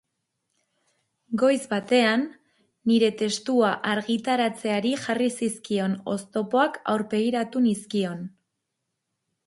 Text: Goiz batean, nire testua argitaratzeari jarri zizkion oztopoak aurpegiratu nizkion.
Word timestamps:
Goiz 1.41 1.57
batean, 1.73 2.23
nire 2.91 3.11
testua 3.21 3.69
argitaratzeari 3.91 4.95
jarri 5.05 5.31
zizkion 5.37 5.95
oztopoak 6.17 6.83
aurpegiratu 6.95 7.67
nizkion. 7.69 8.31